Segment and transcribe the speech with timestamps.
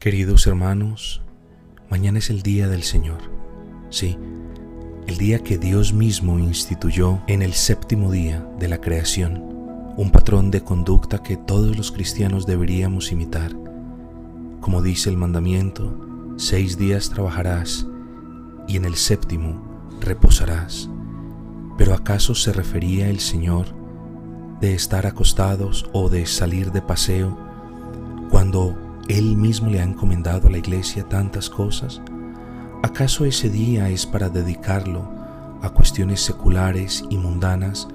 [0.00, 1.20] Queridos hermanos,
[1.90, 3.18] mañana es el día del Señor.
[3.90, 4.16] Sí,
[5.06, 9.44] el día que Dios mismo instituyó en el séptimo día de la creación,
[9.98, 13.54] un patrón de conducta que todos los cristianos deberíamos imitar.
[14.62, 17.86] Como dice el mandamiento, seis días trabajarás
[18.66, 20.88] y en el séptimo reposarás.
[21.76, 23.66] Pero ¿acaso se refería el Señor
[24.62, 27.36] de estar acostados o de salir de paseo
[28.30, 32.00] cuando él mismo le ha encomendado a la iglesia tantas cosas.
[32.82, 35.08] ¿Acaso ese día es para dedicarlo
[35.62, 37.88] a cuestiones seculares y mundanas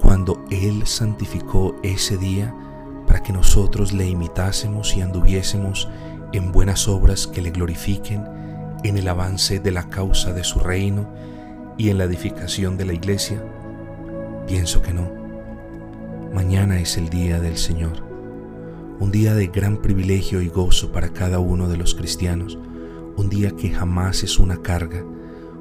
[0.00, 2.54] cuando Él santificó ese día
[3.06, 5.88] para que nosotros le imitásemos y anduviésemos
[6.32, 8.24] en buenas obras que le glorifiquen
[8.82, 11.06] en el avance de la causa de su reino
[11.76, 13.42] y en la edificación de la iglesia?
[14.46, 15.10] Pienso que no.
[16.32, 18.13] Mañana es el día del Señor
[19.00, 22.58] un día de gran privilegio y gozo para cada uno de los cristianos,
[23.16, 25.04] un día que jamás es una carga,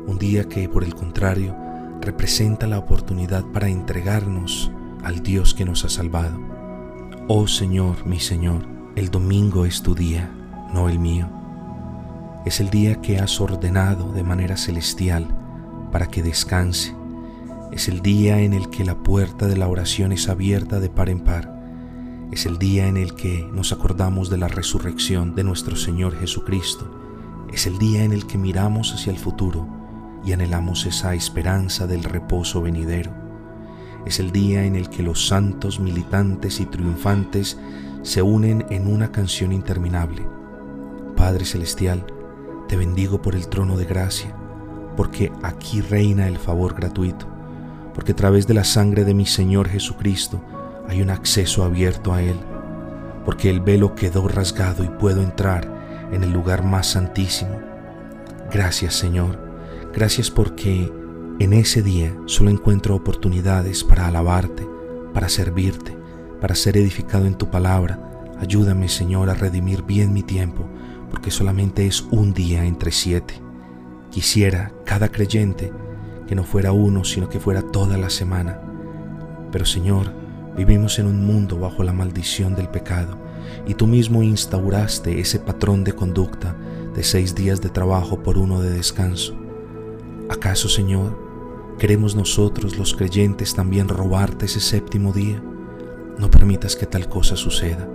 [0.08, 1.56] un día que por el contrario
[2.02, 4.72] representa la oportunidad para entregarnos
[5.03, 6.40] al Dios que nos ha salvado.
[7.28, 10.30] Oh Señor, mi Señor, el domingo es tu día,
[10.73, 11.30] no el mío.
[12.45, 15.28] Es el día que has ordenado de manera celestial
[15.92, 16.95] para que descanse.
[17.72, 21.09] Es el día en el que la puerta de la oración es abierta de par
[21.09, 21.62] en par
[22.34, 26.90] es el día en el que nos acordamos de la resurrección de nuestro Señor Jesucristo.
[27.53, 29.67] Es el día en el que miramos hacia el futuro
[30.25, 33.12] y anhelamos esa esperanza del reposo venidero.
[34.08, 37.59] Es el día en el que los santos militantes y triunfantes
[38.02, 40.25] se unen en una canción interminable.
[41.16, 42.03] Padre Celestial,
[42.68, 44.36] te bendigo por el trono de gracia,
[44.97, 47.28] porque aquí reina el favor gratuito,
[47.94, 50.42] porque a través de la sangre de mi Señor Jesucristo,
[50.88, 52.36] hay un acceso abierto a Él,
[53.26, 57.59] porque el velo quedó rasgado y puedo entrar en el lugar más santísimo.
[58.52, 59.40] Gracias Señor,
[59.94, 60.91] gracias porque
[61.40, 64.68] en ese día solo encuentro oportunidades para alabarte,
[65.13, 65.97] para servirte,
[66.40, 68.00] para ser edificado en tu palabra.
[68.40, 70.66] Ayúdame Señor a redimir bien mi tiempo,
[71.09, 73.36] porque solamente es un día entre siete.
[74.12, 75.72] Quisiera cada creyente
[76.28, 78.59] que no fuera uno, sino que fuera toda la semana.
[79.52, 80.13] Pero Señor,
[80.56, 83.18] Vivimos en un mundo bajo la maldición del pecado
[83.66, 86.56] y tú mismo instauraste ese patrón de conducta
[86.94, 89.36] de seis días de trabajo por uno de descanso.
[90.30, 91.18] ¿Acaso, Señor,
[91.80, 95.42] queremos nosotros los creyentes también robarte ese séptimo día?
[96.19, 97.90] No permitas que tal cosa suceda.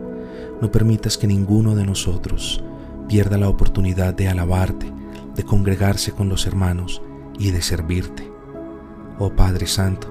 [0.61, 2.63] No permitas que ninguno de nosotros
[3.09, 4.93] pierda la oportunidad de alabarte,
[5.37, 7.01] de congregarse con los hermanos
[7.39, 8.31] y de servirte.
[9.21, 10.09] Oh Padre Santo,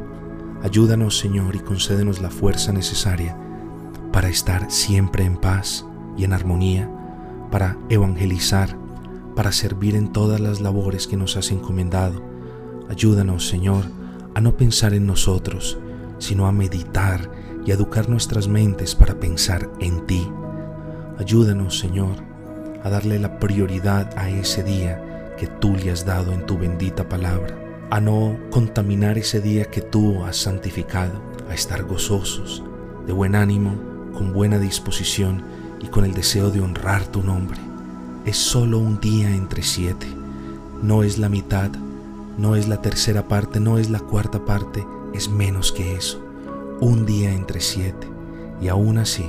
[0.63, 3.37] Ayúdanos, Señor, y concédenos la fuerza necesaria
[4.11, 5.85] para estar siempre en paz
[6.17, 6.89] y en armonía,
[7.51, 8.75] para evangelizar,
[9.35, 12.23] para servir en todas las labores que nos has encomendado.
[12.89, 13.85] Ayúdanos, Señor,
[14.33, 15.77] a no pensar en nosotros,
[16.17, 17.29] sino a meditar
[17.63, 20.27] y educar nuestras mentes para pensar en ti.
[21.19, 22.15] Ayúdanos, Señor,
[22.83, 27.07] a darle la prioridad a ese día que tú le has dado en tu bendita
[27.07, 32.63] palabra a no contaminar ese día que tú has santificado, a estar gozosos,
[33.05, 33.75] de buen ánimo,
[34.13, 35.43] con buena disposición
[35.79, 37.59] y con el deseo de honrar tu nombre.
[38.25, 40.07] Es solo un día entre siete,
[40.81, 41.71] no es la mitad,
[42.37, 46.21] no es la tercera parte, no es la cuarta parte, es menos que eso,
[46.81, 48.07] un día entre siete.
[48.61, 49.25] Y aún así,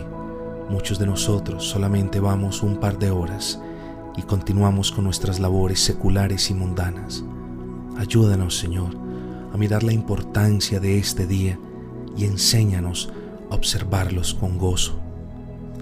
[0.68, 3.60] muchos de nosotros solamente vamos un par de horas
[4.16, 7.22] y continuamos con nuestras labores seculares y mundanas.
[7.98, 8.96] Ayúdanos, Señor,
[9.52, 11.58] a mirar la importancia de este día
[12.16, 13.12] y enséñanos
[13.50, 15.00] a observarlos con gozo.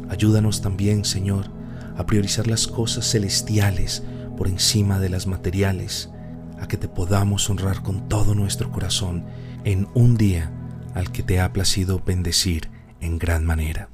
[0.09, 1.51] Ayúdanos también, Señor,
[1.95, 4.03] a priorizar las cosas celestiales
[4.39, 6.11] por encima de las materiales,
[6.59, 9.27] a que te podamos honrar con todo nuestro corazón
[9.65, 10.51] en un día
[10.95, 12.71] al que te ha placido bendecir
[13.03, 13.91] en gran manera.